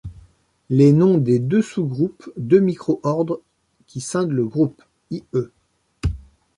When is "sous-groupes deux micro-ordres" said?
1.61-3.39